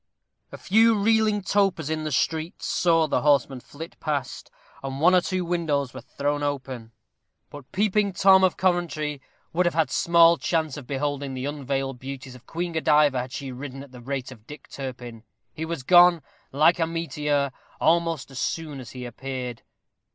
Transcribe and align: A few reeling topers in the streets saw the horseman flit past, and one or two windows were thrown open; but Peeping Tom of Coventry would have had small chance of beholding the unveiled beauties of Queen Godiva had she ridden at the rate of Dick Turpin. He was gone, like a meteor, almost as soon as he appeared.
A 0.51 0.57
few 0.57 0.97
reeling 0.97 1.43
topers 1.43 1.87
in 1.87 2.05
the 2.05 2.11
streets 2.11 2.65
saw 2.65 3.05
the 3.05 3.21
horseman 3.21 3.59
flit 3.59 3.99
past, 3.99 4.49
and 4.81 4.99
one 4.99 5.13
or 5.13 5.21
two 5.21 5.45
windows 5.45 5.93
were 5.93 6.01
thrown 6.01 6.41
open; 6.41 6.91
but 7.51 7.71
Peeping 7.71 8.13
Tom 8.13 8.43
of 8.43 8.57
Coventry 8.57 9.21
would 9.53 9.67
have 9.67 9.75
had 9.75 9.91
small 9.91 10.37
chance 10.37 10.75
of 10.75 10.87
beholding 10.87 11.35
the 11.35 11.45
unveiled 11.45 11.99
beauties 11.99 12.33
of 12.33 12.47
Queen 12.47 12.71
Godiva 12.71 13.19
had 13.21 13.31
she 13.31 13.51
ridden 13.51 13.83
at 13.83 13.91
the 13.91 14.01
rate 14.01 14.31
of 14.31 14.47
Dick 14.47 14.67
Turpin. 14.69 15.21
He 15.53 15.65
was 15.65 15.83
gone, 15.83 16.23
like 16.51 16.79
a 16.79 16.87
meteor, 16.87 17.51
almost 17.79 18.31
as 18.31 18.39
soon 18.39 18.79
as 18.79 18.93
he 18.93 19.05
appeared. 19.05 19.61